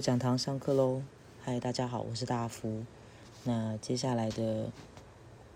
[0.00, 1.02] 讲堂上课喽！
[1.42, 2.84] 嗨，大家好，我是大福。
[3.44, 4.70] 那接下来的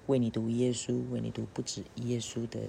[0.06, 2.60] 为你读一页书，为你读不止一页书的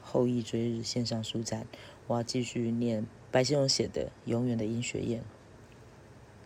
[0.00, 1.66] 后羿追日线上书展，
[2.06, 5.20] 我要继续念白先勇写的《永远的殷雪燕》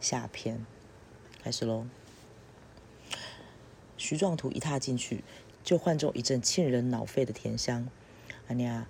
[0.00, 0.64] 下篇，
[1.42, 1.86] 开始喽。
[3.96, 5.22] 徐壮图一踏进去，
[5.62, 7.88] 就唤中一阵沁人脑肺的甜香。
[8.48, 8.86] 阿娘，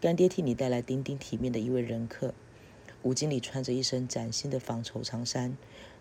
[0.00, 2.34] 干爹替你带来丁丁体面的一位人客。
[3.02, 5.56] 吴经理穿着一身崭新的纺绸长衫，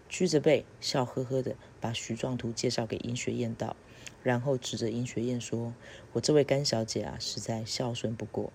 [0.07, 3.75] 屈着背，笑呵呵的把徐壮图介绍给尹雪艳道，
[4.21, 5.73] 然后指着尹雪艳说
[6.13, 8.53] ：“我这位干小姐啊，实在孝顺不过。”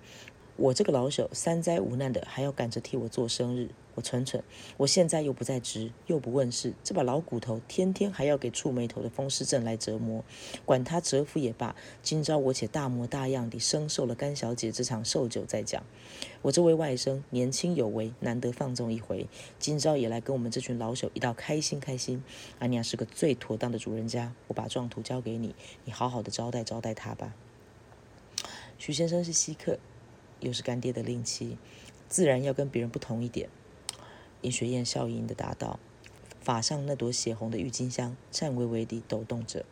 [0.56, 3.70] 我这个老朽三灾无难的，还要赶着替我做生日。
[3.94, 4.44] 我蠢蠢，
[4.76, 10.22] 我现在又不在职，又不问事，这把老骨头天天还要给触眉头的风湿症来折磨。
[10.66, 15.82] 管他折服也罢，今朝我且大模大样地生受了甘小姐这场寿酒再讲。
[16.42, 19.26] 我这位外甥年轻有为，难得放纵一回，
[19.58, 22.22] 今朝也来跟我们这群老朽一道开心开心。
[22.58, 25.54] 阿娘是个最妥当的主人家，我把状图交给你，
[25.86, 27.34] 你好好的招待招待他吧。
[28.76, 29.78] 徐先生是稀客。
[30.46, 31.58] 又是干爹的令妻，
[32.08, 33.48] 自然要跟别人不同一点。
[34.42, 35.80] 尹雪燕笑盈盈的答道
[36.40, 39.64] ：“法上那朵血红的郁金香颤巍巍地抖动着。”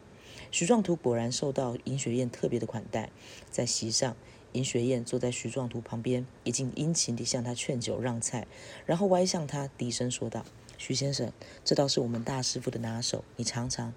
[0.50, 3.11] 徐壮图果然受到尹雪燕特别的款待，
[3.53, 4.16] 在席上，
[4.53, 8.48] 尹雪燕坐在徐壮图旁边，已经殷勤地向他劝酒让菜，
[8.84, 10.44] 然后歪向他低声说道
[10.77, 11.33] ：“徐先生，
[11.64, 13.94] 这倒是我们大师傅的拿手，你尝尝，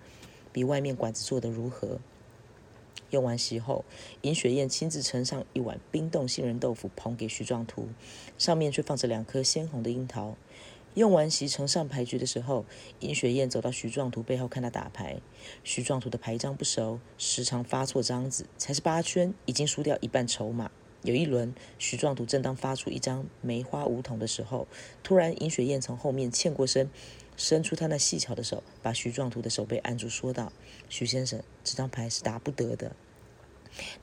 [0.54, 2.00] 比外面馆子做的如何？”
[3.10, 3.86] 用完席后，
[4.22, 7.88] 尹雪燕亲自盛上一碗冰冻杏仁豆腐，捧给徐壮图，
[8.38, 10.36] 上面却放着两颗鲜红的樱桃。
[10.94, 12.66] 用完席呈上牌局的时候，
[13.02, 15.22] 尹雪燕走到徐壮图背后看他打牌。
[15.64, 20.72] 徐壮图的牌张不熟，时常发错张子，才是八圈，已经输掉一半筹码。
[21.04, 24.68] 有一轮，徐壮图正当发出一张梅花五筒的时候，
[25.04, 26.90] 突然尹雪燕从后面欠过身。
[27.38, 30.52] 伸出他那细巧的手，把徐壮图的手背按住，说道
[30.90, 32.96] ：“徐先生，这张牌是打不得的。”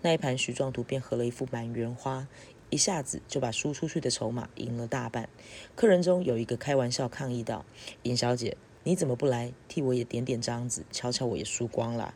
[0.03, 2.29] 那一盘，徐壮图便合了一副满园花，
[2.71, 5.29] 一下子就把输出去的筹码赢了大半。
[5.75, 7.65] 客人中有一个开玩笑抗议道
[8.05, 10.85] ：“尹小姐，你怎么不来替我也点点张子？
[10.93, 12.15] 瞧瞧，我也输光了。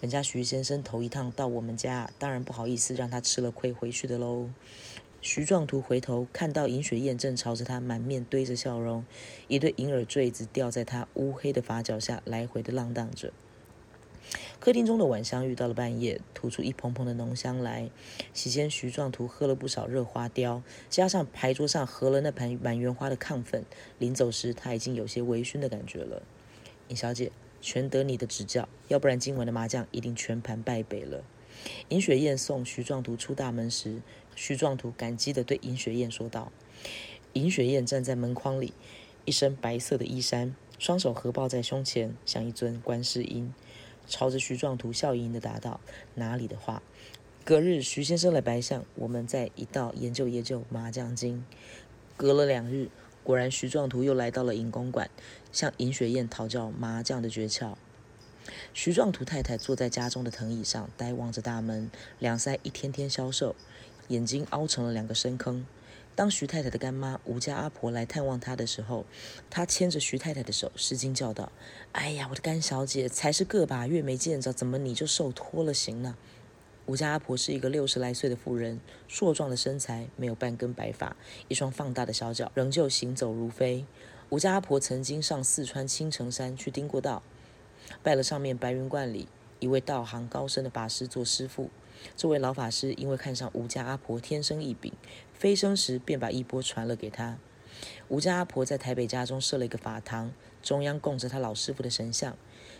[0.00, 4.50] 人家徐先生头一趟到我们家，当然不好意思让他吃了亏回去的喽。”
[5.24, 9.06] 徐壮图回头看到尹雪燕正朝着他满面堆着笑容，
[9.48, 13.32] 一对银耳坠子吊在他乌黑的发角下来回的浪荡着。
[14.60, 17.88] 客厅中的晚香遇到了半夜，吐出一蓬蓬的浓香来。
[18.34, 23.64] 席间，徐壮图喝了不少热花雕，加上牌桌上合了那盘满园花的亢奋，
[23.98, 26.22] 临走时他已经有些微醺的感觉了。
[26.88, 31.24] 尹小姐，全得你的指教，要不然今晚的麻将一定全盘败北了。
[31.88, 34.02] 尹雪燕送徐壮图出大门时，
[34.36, 36.52] 徐壮图感激地对尹雪燕说道
[37.34, 38.72] ：“尹雪燕站在门框里，
[39.24, 43.54] 一身白色的衣衫，双手合抱在胸前，像一尊观世音，
[44.06, 45.80] 朝着徐壮图笑盈盈地答道
[46.14, 46.82] ：‘哪里的话。’
[47.44, 51.44] 隔日，徐先生来白相，我们在一道研究研究麻将经。
[52.16, 52.88] 隔了两日，
[53.22, 55.10] 果然徐壮图又来到了尹公馆，
[55.52, 57.74] 向尹雪燕讨教麻将的诀窍。”
[58.74, 63.56] 徐壮图太太坐在家中的藤椅上，呆望着大门，两腮一天天消瘦，
[64.08, 65.66] 眼睛凹成了两个深坑。
[66.16, 69.04] 当徐太太的干妈吴家阿婆来探望她的时候，
[69.50, 71.50] 她牵着徐太太的手，失惊叫道
[71.90, 76.16] ：“哎呀，我的干小姐，才是个把月没见着，怎么你就瘦脱了形了？”
[76.86, 78.78] 吴家阿婆是一个六十来岁的妇人，
[79.08, 81.16] 硕壮的身材，没有半根白发，
[81.48, 83.84] 一双放大的小脚，仍旧行走如飞。
[84.28, 87.22] 吴家阿婆曾经上四川青城山去盯过道。
[88.02, 89.28] 拜了上面白云观里
[89.58, 91.70] 一位道行高深的法师做师傅。
[92.16, 94.92] 这位老法师因为看上吴家阿婆天生异禀，
[95.32, 97.38] 飞升时便把衣钵传了给他。
[98.08, 102.36] 吴家阿婆在台北家中设了一个法堂，中央供着他老师傅的神像，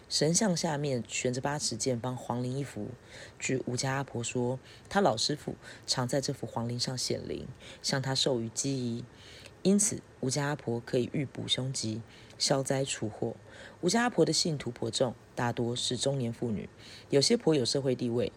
[0.08, 2.88] 神像下面悬着八尺见方黄灵一幅。
[3.38, 5.56] 据吴家阿婆说，他老师傅
[5.86, 7.46] 常在这幅黄灵上显灵，
[7.82, 9.04] 向他授予机宜，
[9.62, 12.00] 因此吴家阿婆可以预卜凶吉。
[12.36, 13.36] 消灾除祸。
[13.80, 16.68] 吴家阿婆的信徒颇众，大多是中年妇女，
[17.08, 18.32] 有些颇有社会地位，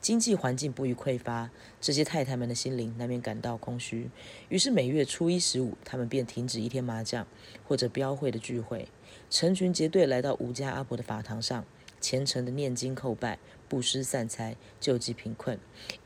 [0.00, 1.50] 经济环境不予匮乏。
[1.80, 4.08] 这些太太们的心灵难免感到空虚，
[4.48, 7.26] 于是每月初一、十五，他们便停止一天麻将
[7.64, 8.88] 或者标会的聚会，
[9.30, 11.64] 成群结队来到吴家阿婆的法堂上，
[12.00, 13.38] 虔诚的念经叩拜、
[13.68, 15.58] 布施散财、救济贫困，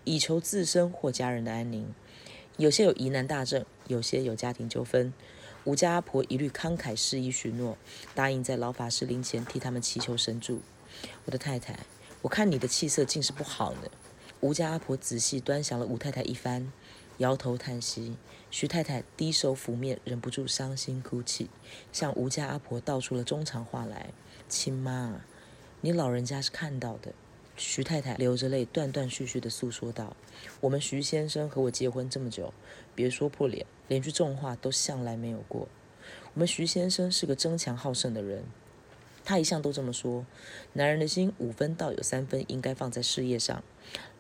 [0.05, 1.93] 以求自身或家人的安宁。
[2.57, 5.13] 有些有疑难大症，有些有家庭纠纷。
[5.65, 7.77] 吴家阿婆一律慷慨施以许诺，
[8.15, 10.61] 答应在老法师灵前替他们祈求神助。
[11.25, 11.79] 我的太太，
[12.23, 13.91] 我看你的气色竟是不好呢。
[14.41, 16.73] 吴家阿婆仔细端详了吴太太一番，
[17.19, 18.17] 摇头叹息。
[18.51, 21.49] 徐太太低首抚面，忍不住伤心哭泣，
[21.93, 24.11] 向吴家阿婆道出了衷肠话来
[24.49, 25.21] ：“亲妈，
[25.81, 27.13] 你老人家是看到的。”
[27.57, 30.17] 徐太太流着泪，断断续续地诉说道
[30.61, 32.53] ：“我们徐先生和我结婚这么久，
[32.95, 35.69] 别说破脸，连句重话都向来没有过。
[36.35, 38.45] 我们徐先生是个争强好胜的人。”
[39.25, 40.27] 他一向都这么说，
[40.73, 43.63] 男人的心五分到有三分应该放在事业上。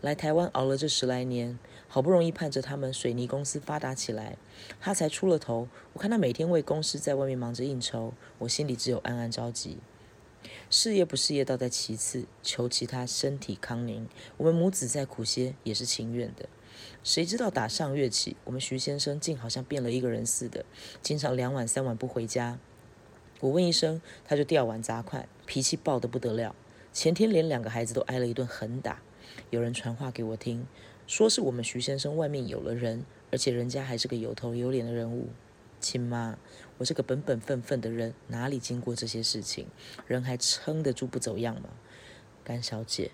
[0.00, 1.58] 来台湾熬了这十来年，
[1.88, 4.36] 好不容易盼着他们水泥公司发达起来，
[4.80, 5.68] 他才出了头。
[5.92, 9.78] 我看他每天为公司在外面忙着应酬，我心里只有暗暗着急。
[10.70, 16.48] 事业不事业倒在其次，求其他身体康宁，我们母子再苦些也是情愿的。
[17.04, 20.64] 谁知道打上月起，我们徐先生竟好像变了一个人似的，
[21.02, 22.58] 经常两晚三晚不回家。
[23.40, 26.54] 我问一声，他就掉碗砸筷，脾气暴得不得了。
[26.92, 29.00] 前天连两个孩子都挨了一顿狠打。
[29.48, 30.66] 有人传话给我听，
[31.06, 35.28] 说是我们徐先生外面有了人，而且人家还是个有头有脸的人物。
[35.80, 36.36] 亲妈，
[36.76, 39.66] 我这个本本分分的人，哪里经过这些事情，
[40.06, 41.70] 人还撑得住不走样吗？
[42.44, 43.10] 甘小姐，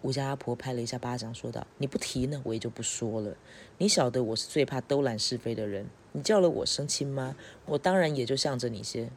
[0.00, 3.36] 吴家阿婆拍了一下巴掌，说道：“你不提呢，我也就不说了。
[3.76, 7.36] 你晓得我是最怕兜揽是非的人，你叫了我生亲妈，
[7.66, 9.10] 我当然也就向着你些。”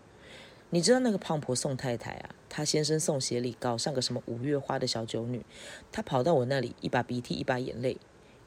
[0.74, 2.30] 你知道那个胖婆宋太太啊？
[2.48, 5.46] 她先生宋协理搞上个什么五月花的小酒女，
[5.92, 7.98] 她跑到我那里，一把鼻涕一把眼泪，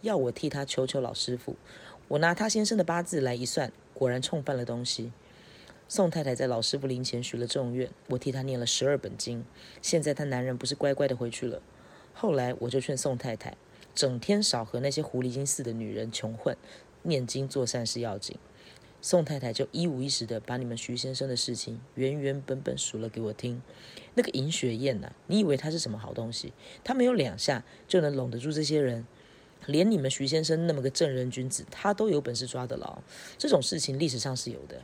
[0.00, 1.56] 要我替她求求老师傅。
[2.09, 5.12] 我拿她先生的八字来一算，果然冲犯了东西。
[5.87, 9.44] 宋太太在老师傅灵前许了重愿，我替她念了十二本经。
[9.82, 11.61] 现在她男人不是乖乖的回去了。
[12.15, 13.55] 后来我就劝宋太太，
[13.94, 16.56] 整天少和那些狐狸精似的女人穷混，
[17.03, 18.38] 念经做善事要紧。
[19.04, 23.60] 宋太太就一五一十的把你们徐先生的事情原原本本数了给我听。
[24.14, 26.54] 那个尹雪燕呐，你以为她是什么好东西？
[26.82, 29.06] 她没有两下就能拢得住这些人，
[29.66, 33.02] 连你们徐先生那么个正人君子，她都有本事抓得牢。
[33.36, 34.80] 这种事情历史上是有的。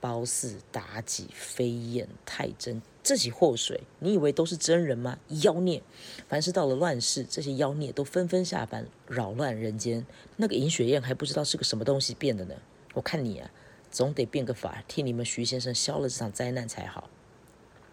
[0.00, 5.18] 褒姒、妲己、飞燕、太真这起祸水，你以为都是真人吗？
[5.42, 5.82] 妖孽！
[6.28, 10.06] 凡是到了乱世，这些妖孽都纷纷下凡扰乱人间。
[10.36, 12.54] 那个尹雪燕还不知道是个什么东西变的呢。
[12.92, 13.50] 我看你啊。
[13.94, 17.08] 总得变个法替你们徐先生消了这场灾难才好。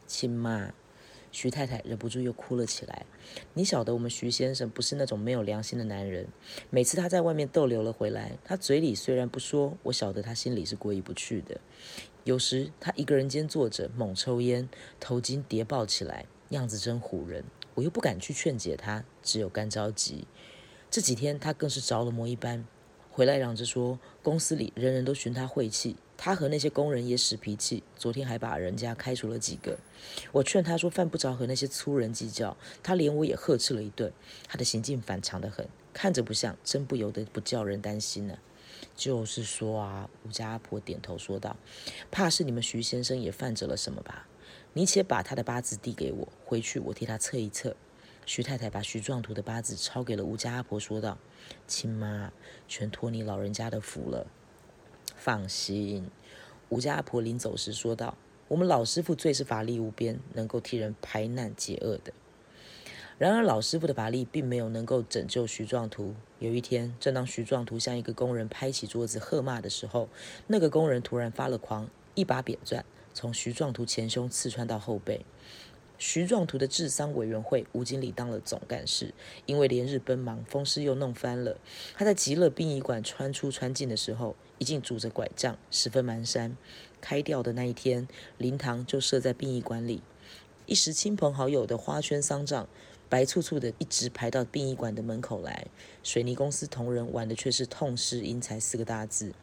[0.07, 0.73] 亲妈，
[1.31, 3.05] 徐太太忍不住又哭了起来。
[3.53, 6.27] 你晓得我们徐先生不是那种没有良心的男人。
[6.71, 11.61] 每次他在外面逗留了回来，他嘴里虽然不说，我晓得他心里是过意不去的。
[12.23, 14.67] 有时他一个人间坐着，猛抽烟，
[14.99, 17.43] 头巾叠抱起来，样子真唬人。
[17.75, 20.25] 我又不敢去劝解他，只有干着急。
[20.89, 22.65] 这几天他更是着了魔一般。
[23.11, 27.83] 回来嚷着说，公司里人人都寻他晦气，他和那些工人也使脾气。
[27.97, 29.77] 昨天还把人家开除了几个。
[30.31, 32.55] 我劝他说，犯不着和那些粗人计较。
[32.81, 34.13] 他连我也呵斥了一顿。
[34.47, 38.37] 他的行径反常得很，看着不像，真不由得不叫人担心呢。
[38.95, 41.57] 就是说啊，吴家阿婆点头说道
[42.09, 44.25] ：“怕是你们徐先生也犯着了什么吧？
[44.71, 47.75] 你且把他的八字递给我，回去我替他测一测。”
[48.33, 51.17] 徐太太把徐壮图的八字抄给了吴家阿婆，说道
[51.67, 52.31] ：“亲妈，
[52.65, 54.25] 全托你老人家的福了。
[55.17, 56.09] 放心。”
[56.69, 58.15] 吴家阿婆临走时说道
[58.47, 62.13] ：“我们老师傅最是法力无边，能够替人排难解厄的。
[63.17, 66.15] 然而老师傅的法力并没有能够拯救徐壮图。
[66.39, 70.07] 有一天，正当徐壮图向一个工人拍起桌子喝骂的时候，
[70.47, 75.25] 那个工人突然发了狂，一把扁钻从徐壮图前胸刺穿到后背。”
[76.03, 79.13] 徐壮图的治丧委员会，吴经理当了总干事，
[79.45, 81.59] 因为连日奔忙，风湿又弄翻了。
[81.93, 86.53] 他在极乐殡仪馆穿出穿进的时候，已经拄着拐杖，十分蹒跚。
[87.01, 88.07] 开吊的那一天，
[88.39, 90.01] 灵堂就设在殡仪馆里，
[90.65, 92.67] 一时亲朋好友的花圈丧葬，
[93.07, 95.67] 白簇簇的一直排到殡仪馆的门口来。
[96.01, 99.33] 水泥公司同仁玩的却是痛失英才四个大字。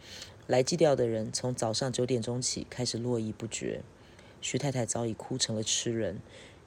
[0.49, 3.83] 来祭吊的人从早上九点钟起开始络绎不绝。
[4.41, 6.21] 徐太太早已哭成了痴人。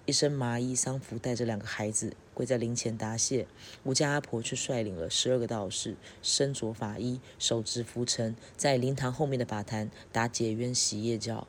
[0.07, 3.47] 一身麻衣丧服，带着两个孩子跪在灵前答谢。
[3.83, 11.47] 吴家阿婆却率领了十二个道士，身着法衣，手执拂尘，在灵堂后面的法坛打解冤洗业教。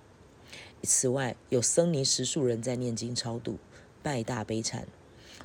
[0.83, 3.59] 此外，有僧尼十数人在念经超度，
[4.03, 4.85] 拜大悲忏。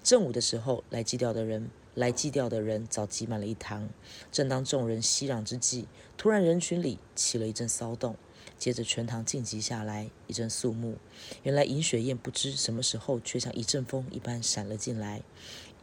[0.03, 3.87] 正午的时候，来祭吊的人，来祭吊的人早挤满了一堂。
[4.31, 5.87] 正当众人熙攘之际，
[6.17, 8.17] 突然人群里起了一阵骚动。
[8.57, 10.95] 接着全堂静寂下来，一阵肃穆。
[11.43, 15.21] 原来尹雪燕不知什么时候，却像一阵风一般闪了进来。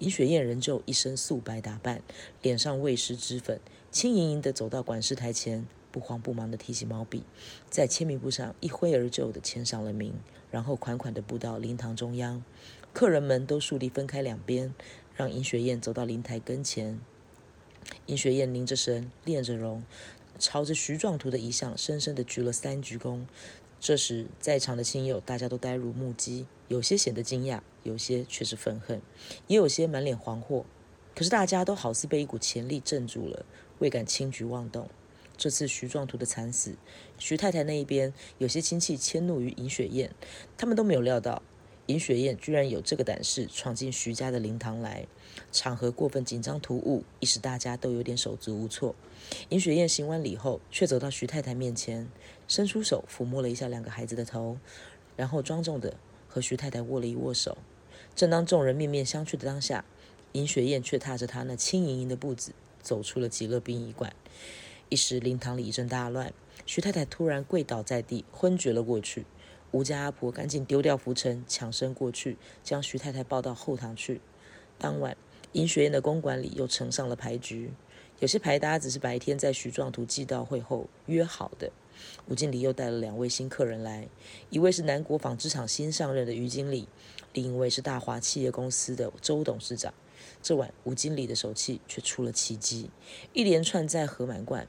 [0.01, 2.03] 尹雪燕仍旧一身素白打扮，
[2.43, 3.61] 脸上未施脂粉，
[3.93, 7.23] 轻盈盈地走到管事台前，不慌不忙地提起毛笔，
[7.71, 10.13] 在签名簿上一挥而就地签上了名，
[10.51, 12.45] 然后款款地步到灵堂中央。
[12.93, 14.75] 客人们都竖立分开两边，
[15.15, 17.01] 让尹雪燕走到灵台跟前。
[18.07, 19.85] 尹雪燕凝着神，练着容，
[20.39, 23.27] 朝着徐壮图的遗像深深地鞠了三鞠躬。
[23.81, 29.03] 这时，在场的亲友大家都呆如木鸡，有些显得惊讶，有些却是愤恨，
[29.47, 30.65] 也有些满脸惶惑。
[31.15, 33.45] 可是大家都好似被一股潜力镇住了，
[33.79, 34.89] 未敢轻举妄动。
[35.37, 36.77] 这次徐壮图的惨死，
[37.19, 40.15] 徐太太那一边有些亲戚迁怒于尹雪燕，
[40.57, 41.43] 他们都没有料到。
[41.87, 45.07] 尹雪燕居然有这个胆识闯进徐家的灵堂来，
[45.53, 48.95] 场合过分紧张突兀，一时大家都有点手足无措。
[49.51, 52.09] 尹雪燕行完礼后，却走到徐太太面前，
[52.49, 54.57] 伸出手抚摸了一下两个孩子的头，
[55.15, 57.59] 然后庄重地和徐太太握了一握手。
[58.17, 59.85] 正当众人面面相觑的当下，
[60.33, 64.15] 尹雪燕却踏着她那轻盈盈的步子走出了极乐殡仪馆。
[64.89, 66.33] 一时灵堂里一阵大乱，
[66.65, 69.27] 徐太太突然跪倒在地，昏厥了过去。
[69.75, 74.21] 吴家阿婆赶紧丢掉浮尘，抢身过去，将徐太太抱到后堂去。
[74.79, 75.17] 当晚，
[75.51, 77.73] 银学院的公馆里又盛上了牌局，
[78.21, 81.73] 有些牌搭子是白天在徐壮图寄道会后约好的。
[82.29, 84.07] 吴经理又带了两位新客人来，
[84.49, 86.87] 一位是南国纺织厂新上任的于经理，
[87.33, 89.93] 另一位是大华企业公司的周董事长。
[90.41, 92.91] 这晚，吴经理的手气却出了奇迹，
[93.33, 94.69] 一连串在喝满罐。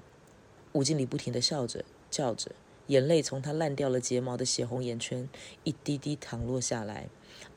[0.73, 2.53] 吴经理不停地笑着，叫着。
[2.87, 5.27] 眼泪从他烂掉了睫毛的血红眼圈
[5.63, 7.07] 一滴滴淌落下来。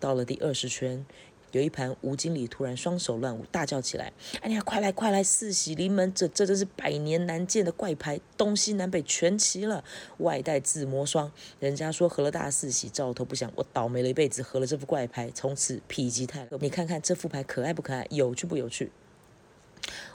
[0.00, 1.04] 到了第二十圈，
[1.52, 5.23] 有一盘吴经理突然双手乱舞，大叫起来：“哎呀，快来快来！
[5.23, 9.82] 四喜临门，这这真是百年难见的怪牌，东西南北全齐了，
[10.18, 11.32] 外带自摸霜。
[11.58, 13.50] 人家说合了大四喜，兆头不祥。
[13.56, 16.58] 我倒霉了一辈子，合了这副怪牌，从此否极泰来。
[16.61, 18.92] 你看看这副牌可爱不可爱，有趣不有趣？”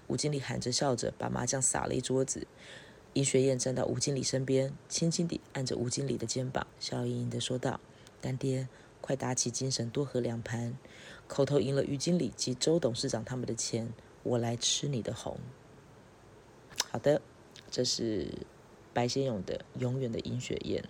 [0.08, 2.46] 吴经理喊着笑着，把麻将撒了一桌子。
[3.14, 7.80] 尹雪燕站到吴经理身边，轻轻地按着吴经理的肩膀，笑盈盈地说道
[8.20, 8.68] ：“干爹，
[9.02, 10.76] 快打起精神，多喝两盘。
[11.28, 13.94] 口头赢了于经理及周董事长他们的钱，
[14.24, 15.38] 我来吃你的红。”
[16.90, 17.22] 好的，
[17.70, 18.28] 这是
[18.94, 20.82] 白先勇的《永远的尹雪燕》。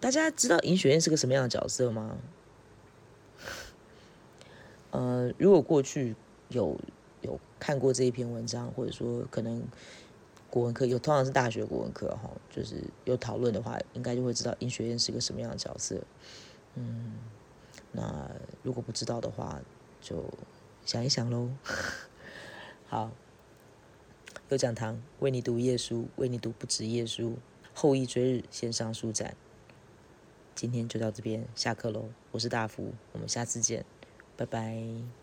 [0.00, 2.18] 大家知道尹雪燕是个什么样的角色吗？
[4.90, 6.16] 呃，如果过去
[6.48, 6.76] 有
[7.20, 9.62] 有看过这一篇文章，或者说可能。
[10.52, 15.98] 国文课有，通常是大学国文课哈，就是有讨论的话，应该就会知道尹学院是个什么样的角色。
[16.74, 17.14] 嗯，
[17.90, 18.30] 那
[18.62, 19.62] 如果不知道的话，
[20.02, 20.22] 就
[20.84, 21.48] 想一想喽。
[22.86, 23.10] 好，
[24.50, 27.38] 有讲堂为你读夜书，为你读不止夜书，
[27.72, 29.34] 后羿追日线上书展，
[30.54, 32.10] 今天就到这边下课喽。
[32.30, 33.86] 我是大福，我们下次见，
[34.36, 35.21] 拜拜。